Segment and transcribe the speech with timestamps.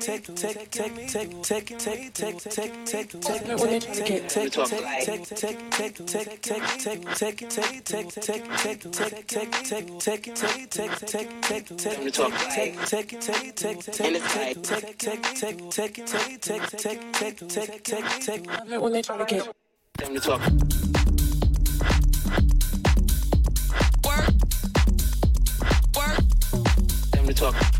[0.00, 3.60] take, take, take, take, take, take, take, take, take, take, take, take,
[18.80, 19.54] when they try to get
[20.00, 20.40] Time to talk.
[24.06, 24.28] Work.
[25.94, 26.18] Work.
[27.12, 27.79] Time to talk.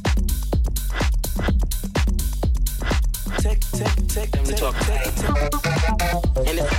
[3.41, 5.07] take, take, take, then we talk right.
[6.47, 6.71] And it's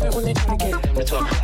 [0.00, 1.39] like when they try to get it, then we talk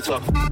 [0.00, 0.47] the talk.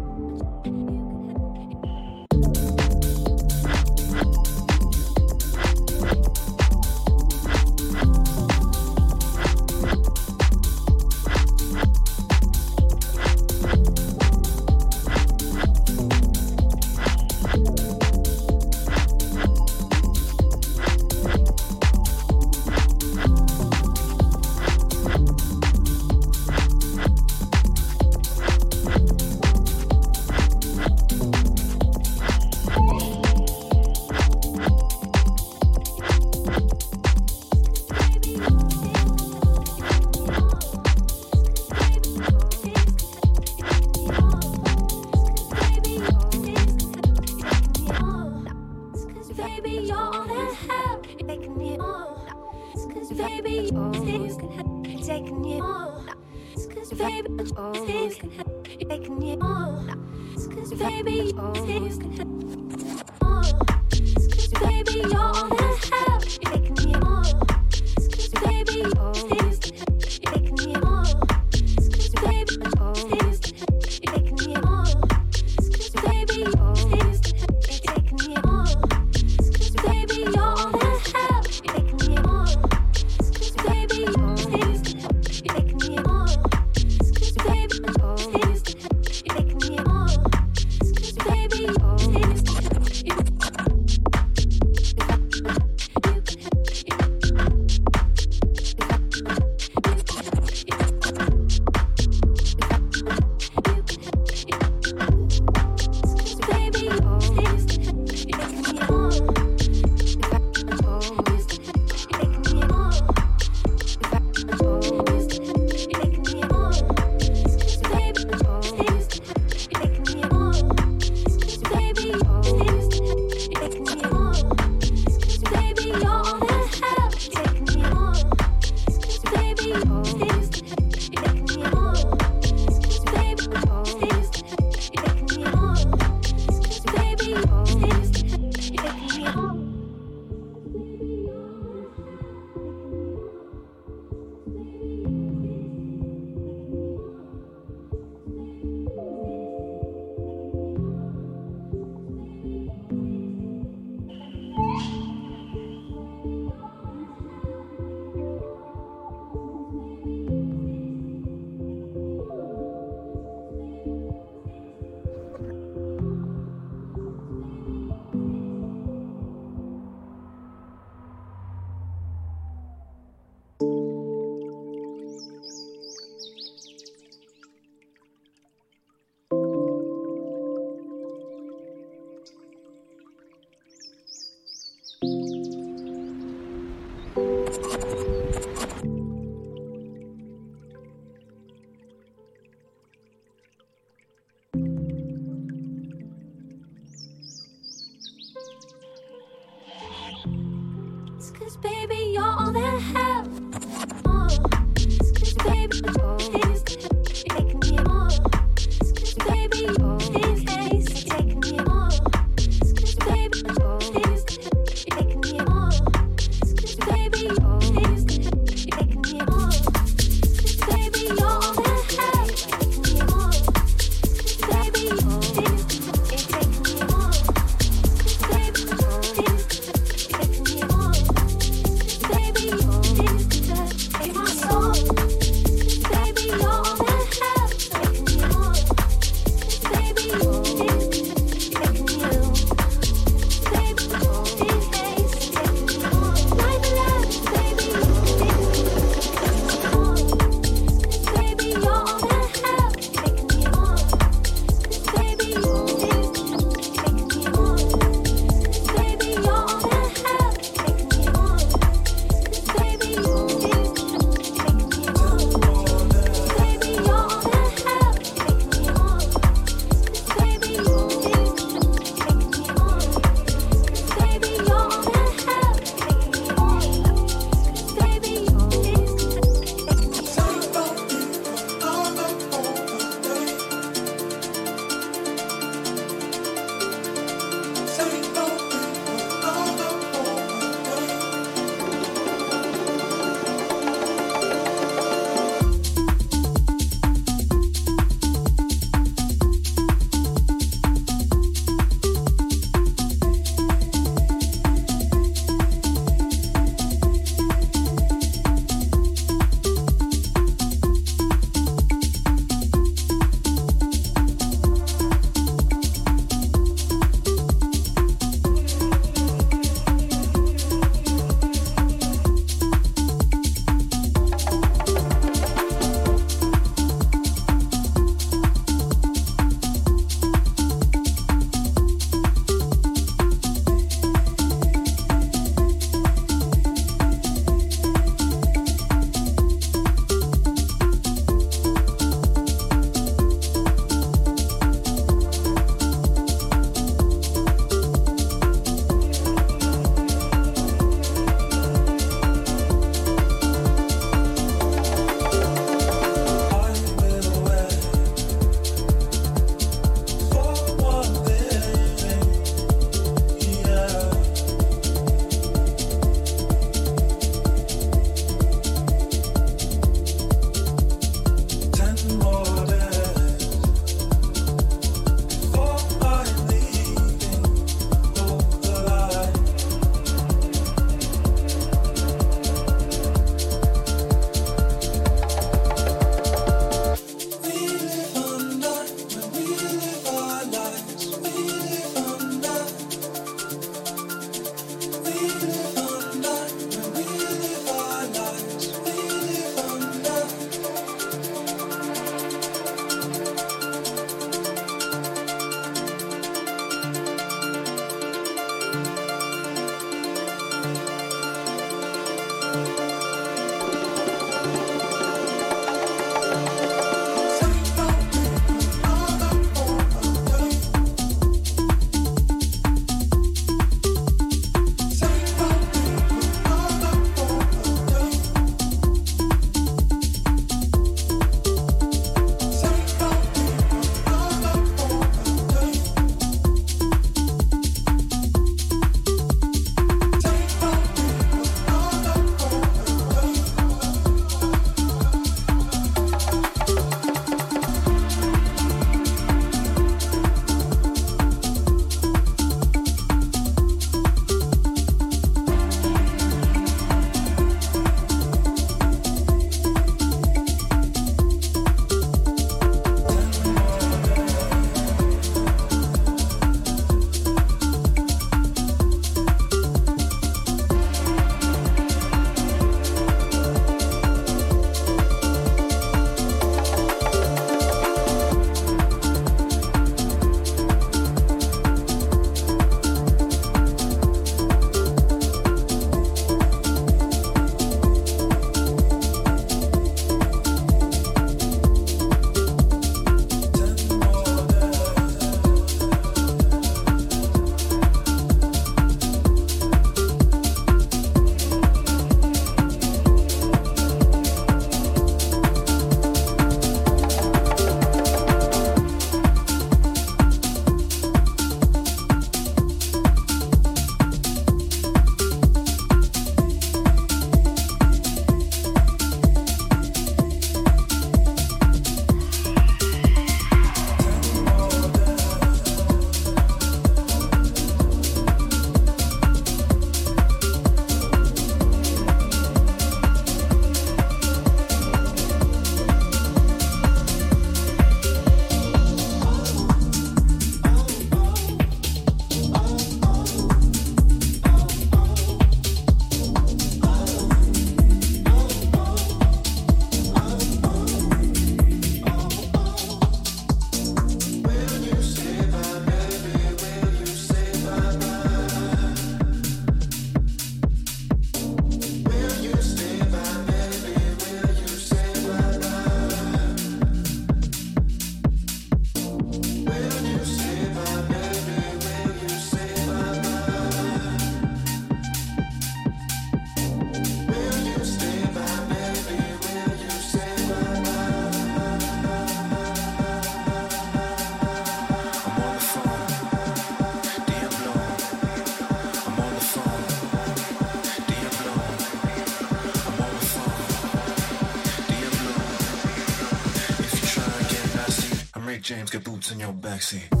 [598.51, 600.00] James, get boots in your backseat.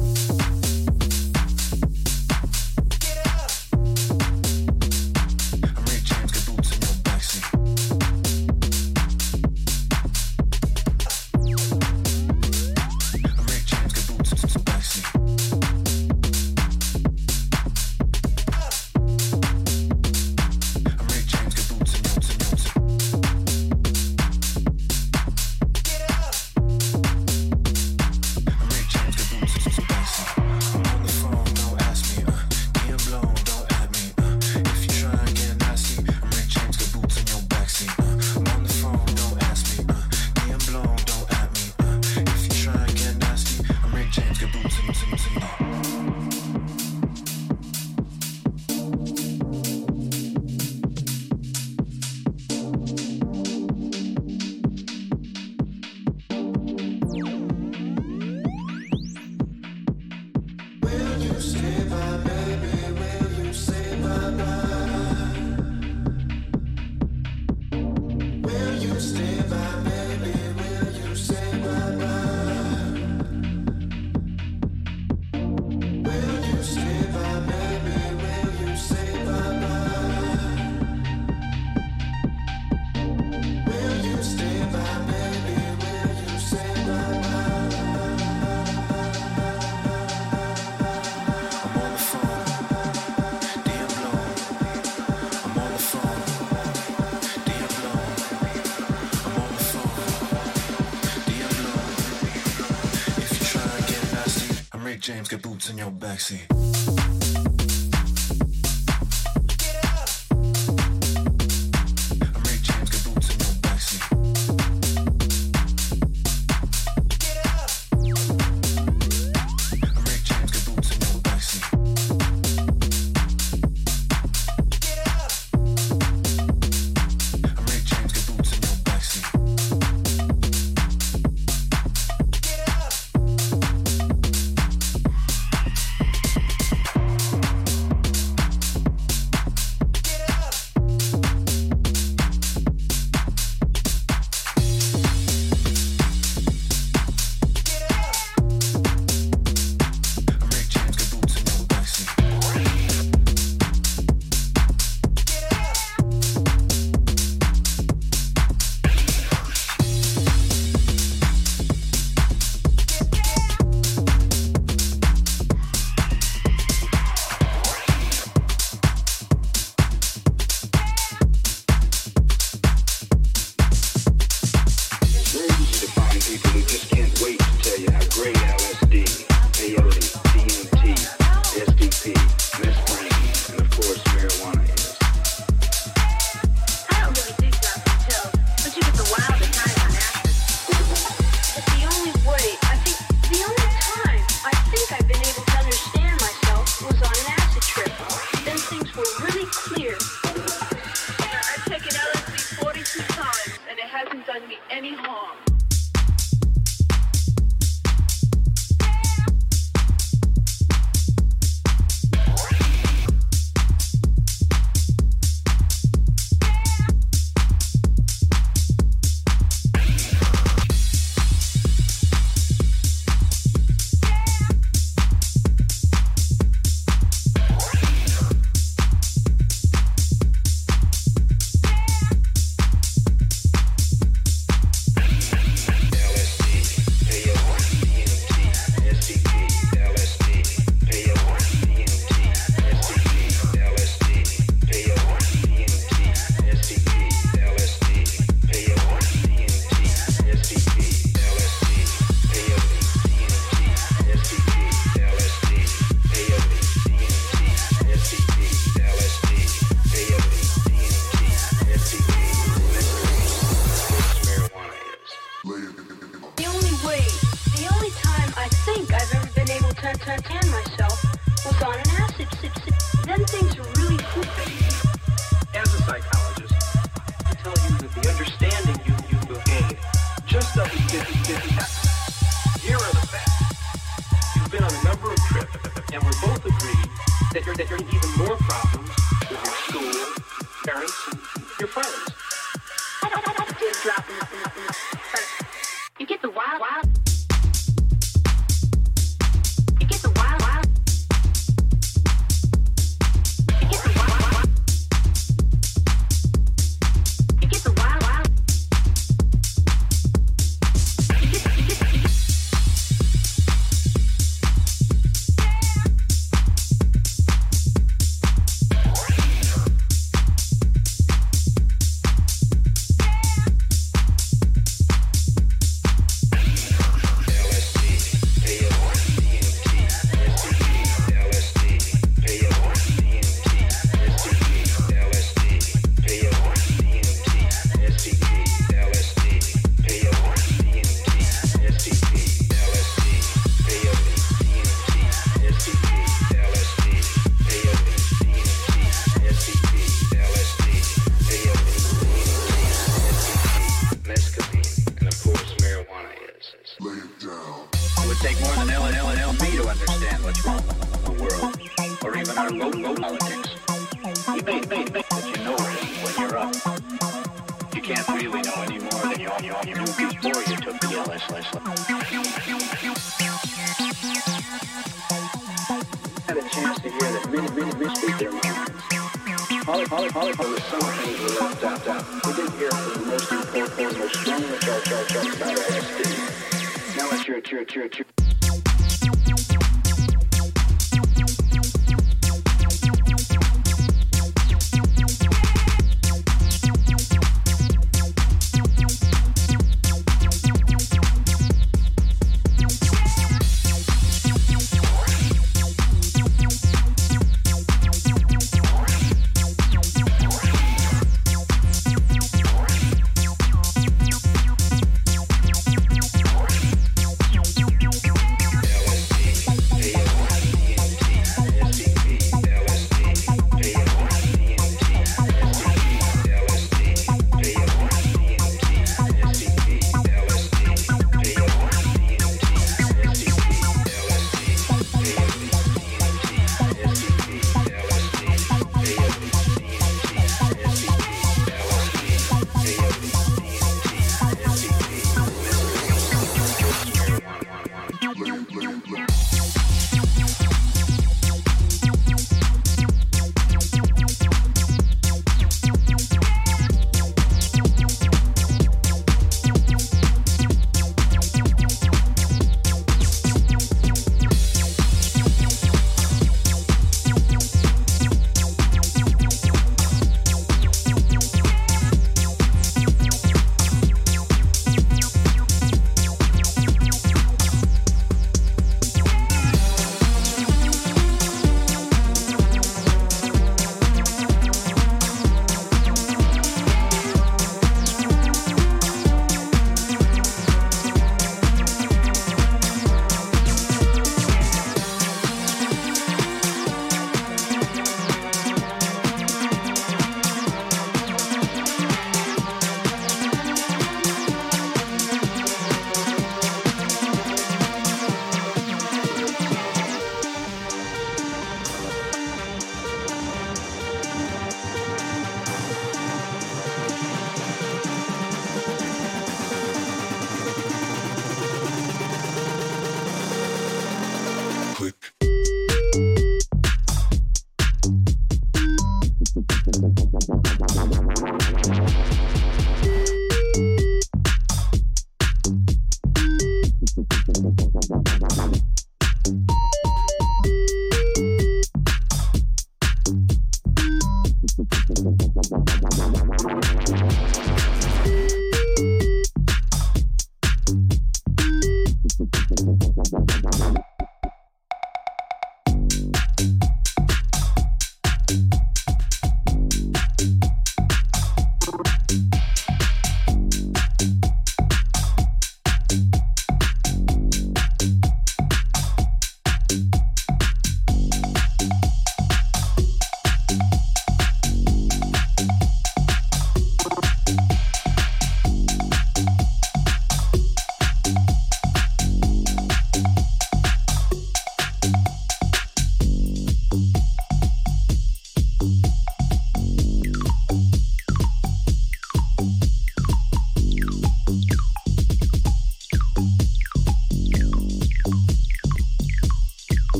[105.71, 106.50] In your backseat.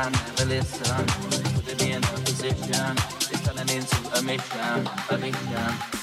[0.00, 1.06] I never listen.
[1.64, 2.96] Put me in a position.
[3.32, 5.97] It's turning into a mission, a mission.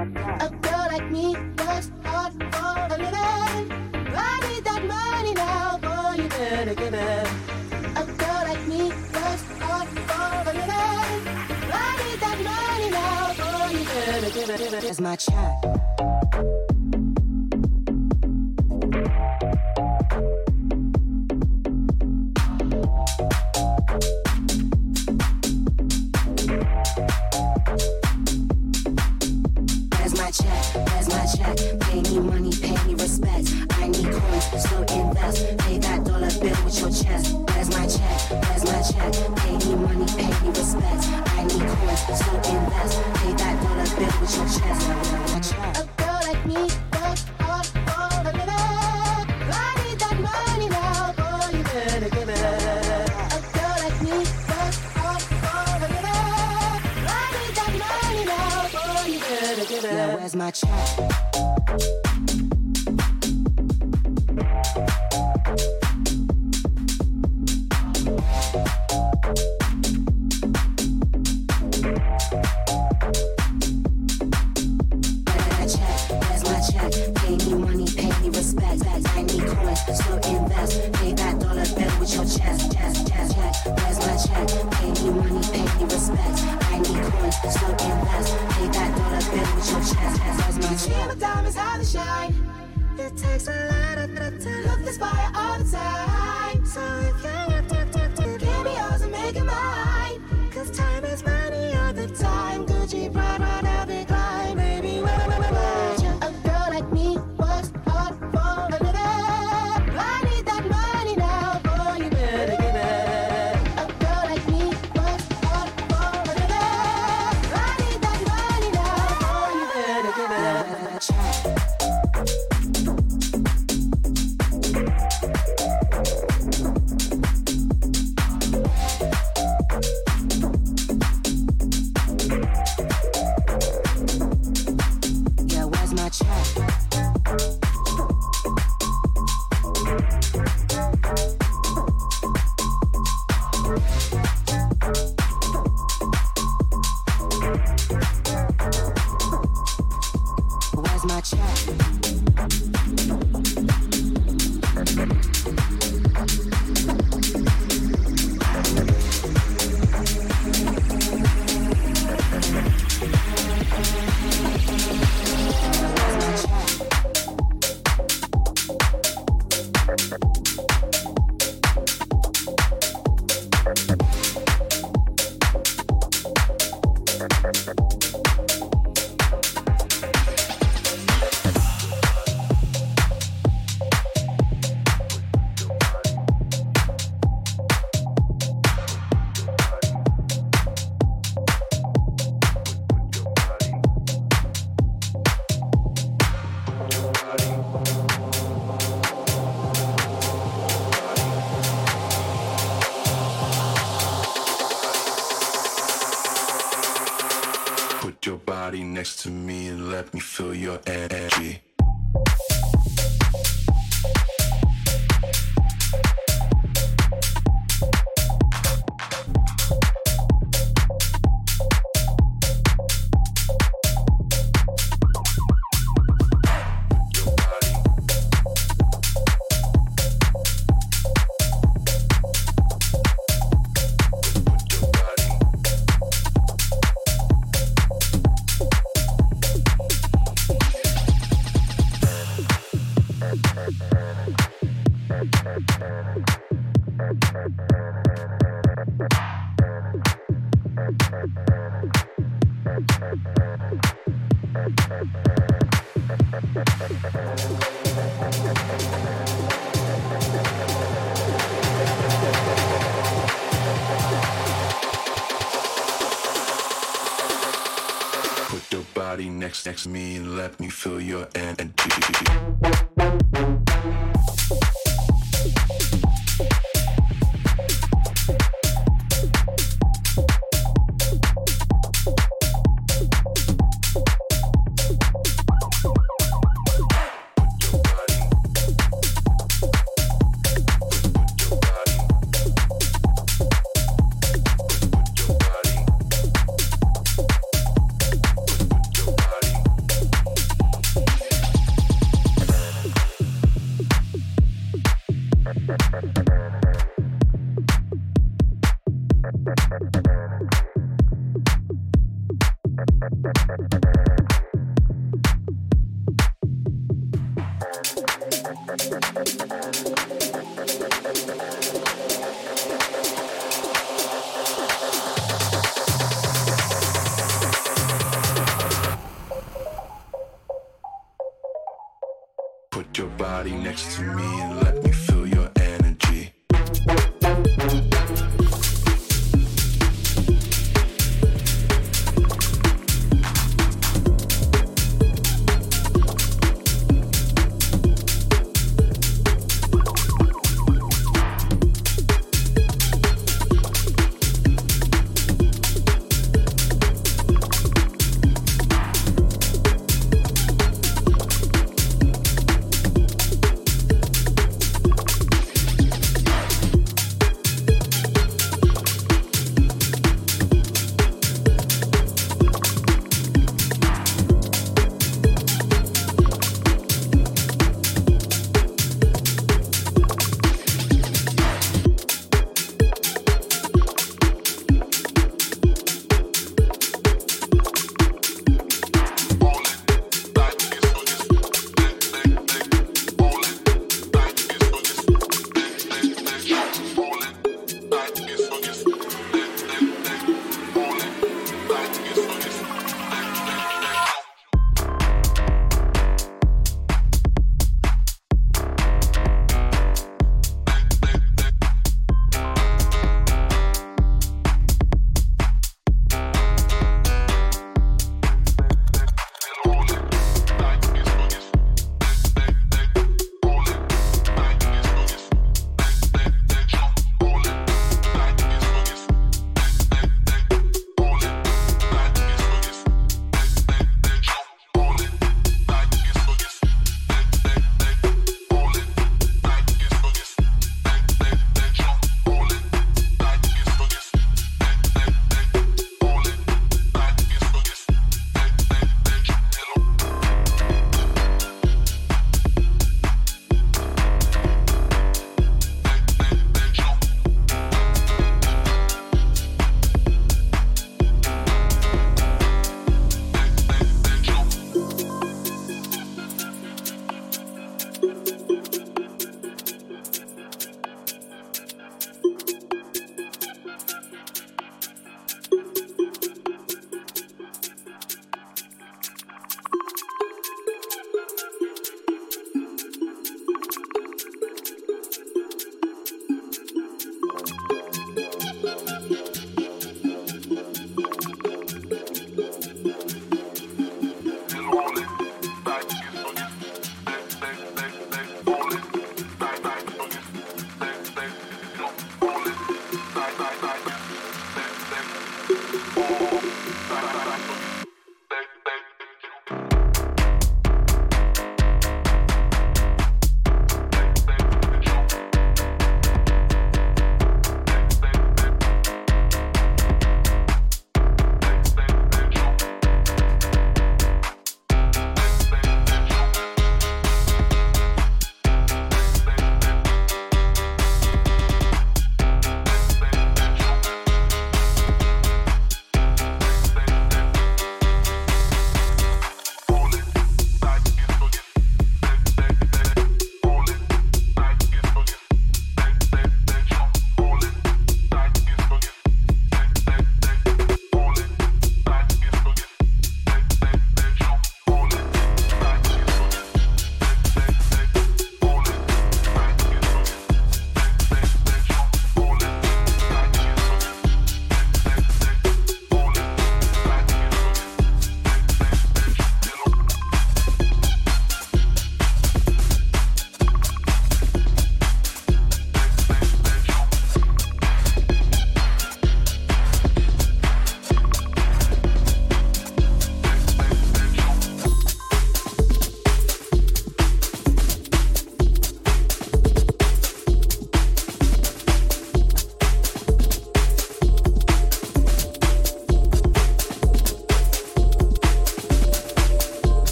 [0.00, 3.70] A girl like me works hard for a living.
[4.16, 7.28] I need that money now, boy, you better give it.
[7.96, 11.20] A girl like me works hard for a living.
[11.70, 14.58] I need that money now, boy, you better give it.
[14.58, 14.84] Give it.
[14.84, 16.59] It's my check.
[32.10, 33.54] need money, pay me respect.
[33.78, 35.58] I need coins, so invest.
[35.58, 37.36] Pay that dollar bill with your chest.
[37.48, 38.20] Where's my check?
[38.30, 39.12] Where's my check?
[39.36, 41.04] Pay me money, pay me respect.
[41.38, 43.02] I need coins, so invest.
[43.14, 44.99] Pay that dollar bill with your chest.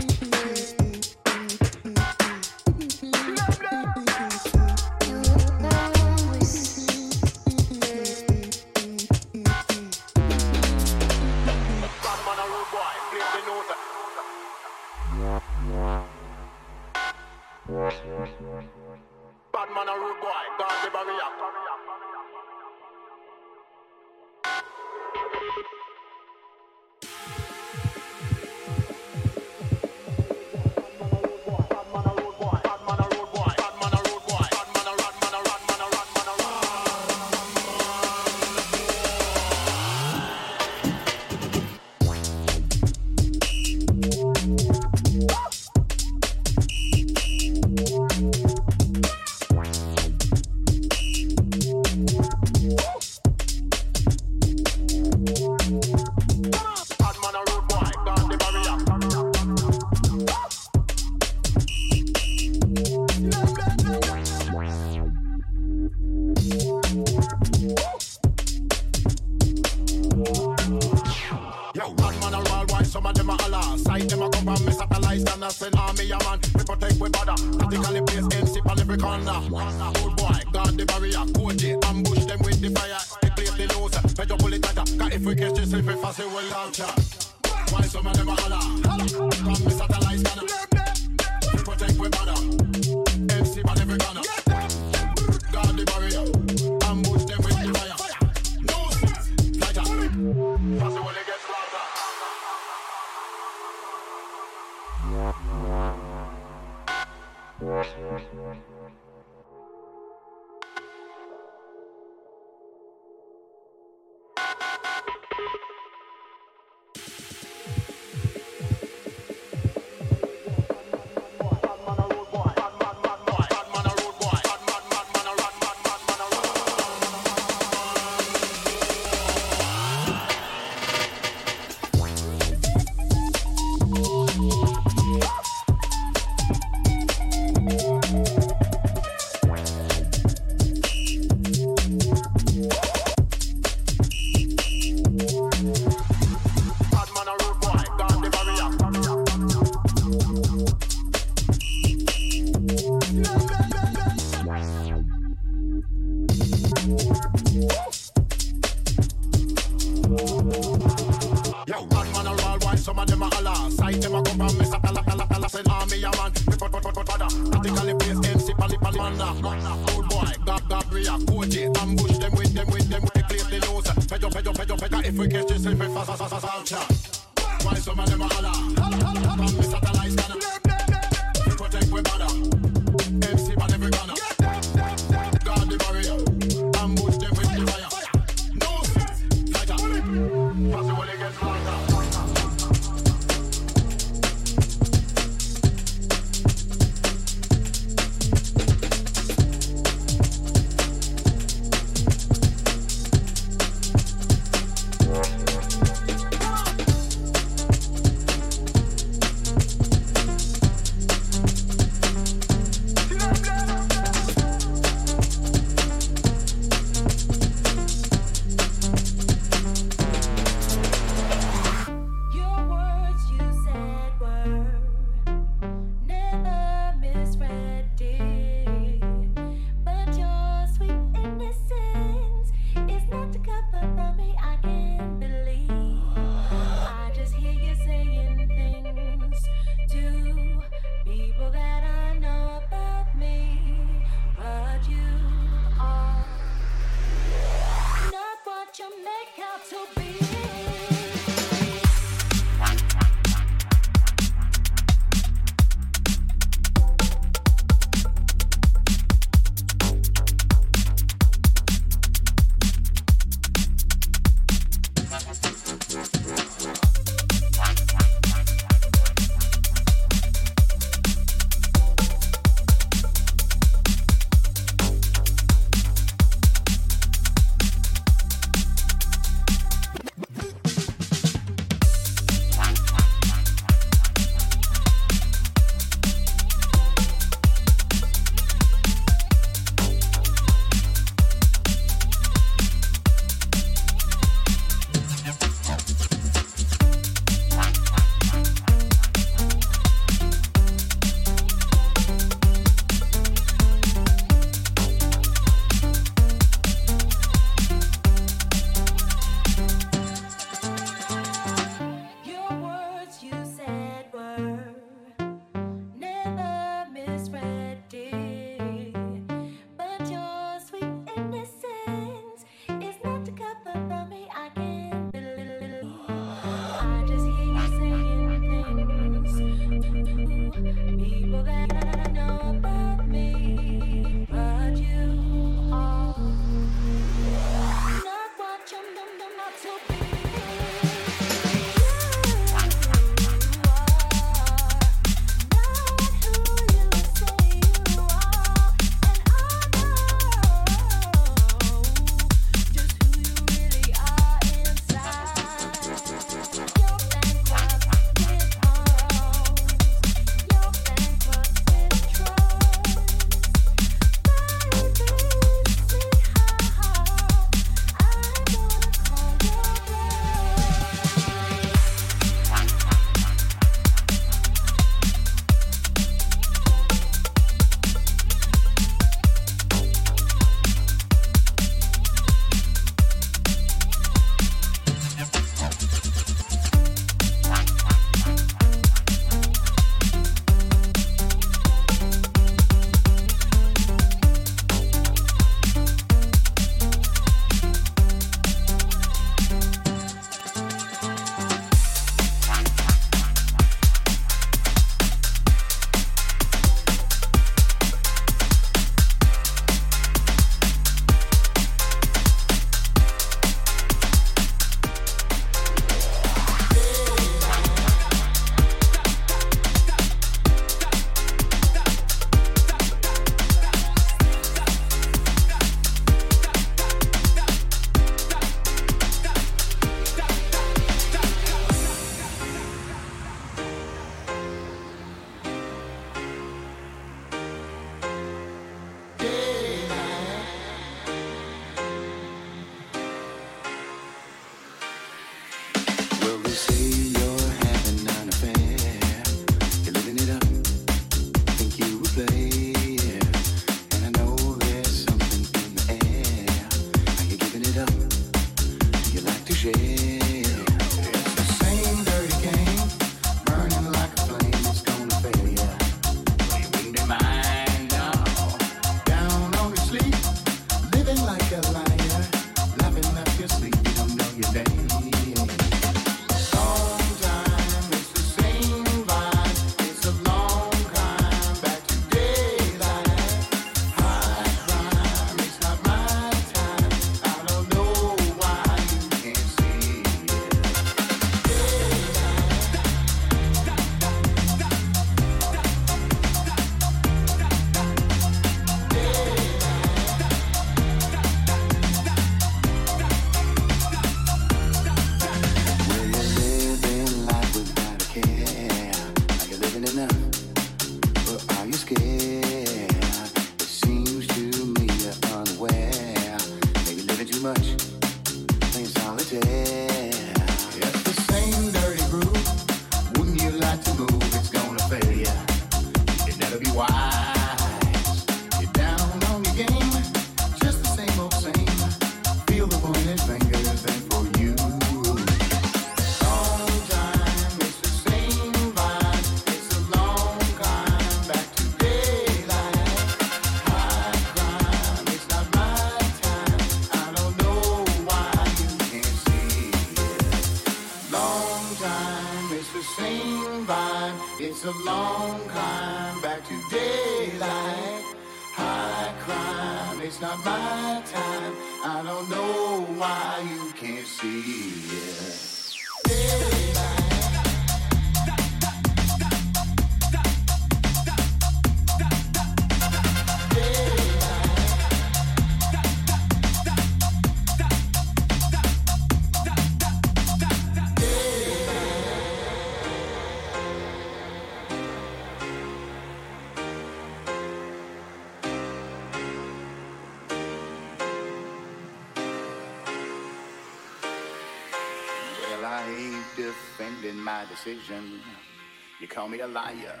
[599.22, 600.00] call me a liar.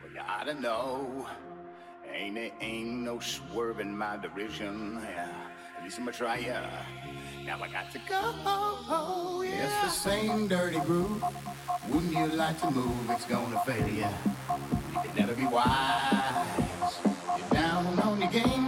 [0.00, 1.26] Well, you ought to know.
[2.14, 5.00] Ain't it, ain't no swerving my derision.
[5.02, 5.32] Yeah,
[5.76, 6.70] at least I'm a tryer.
[7.44, 9.42] Now I got to go.
[9.42, 9.64] Yeah.
[9.64, 11.24] It's the same dirty groove.
[11.88, 13.10] Wouldn't you like to move?
[13.10, 14.06] It's gonna fail you.
[14.92, 17.00] You can never be wise.
[17.36, 18.65] You're down on your game.